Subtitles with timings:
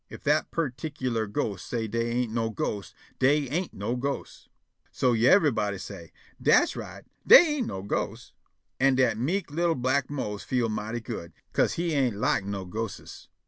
[0.09, 4.49] Ef dat perticklar ghost say' dey ain't no ghosts, dey ain't no ghosts."
[4.91, 8.33] So yiver'body say': "Das right; dey ain' no ghosts."
[8.79, 13.27] An' dat mek' li'l' black Mose feel mighty good, 'ca'se he ain' lak ghostes.